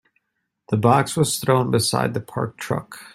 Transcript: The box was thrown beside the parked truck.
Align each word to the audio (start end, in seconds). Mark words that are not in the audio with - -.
The 0.69 0.77
box 0.77 1.15
was 1.15 1.39
thrown 1.39 1.69
beside 1.69 2.15
the 2.15 2.21
parked 2.21 2.57
truck. 2.57 2.97